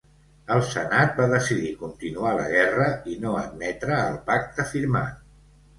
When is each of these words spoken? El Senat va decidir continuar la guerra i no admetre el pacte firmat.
El 0.53 0.61
Senat 0.69 1.13
va 1.19 1.27
decidir 1.33 1.75
continuar 1.83 2.33
la 2.41 2.49
guerra 2.55 2.89
i 3.13 3.19
no 3.27 3.39
admetre 3.47 4.03
el 4.09 4.21
pacte 4.33 4.69
firmat. 4.77 5.27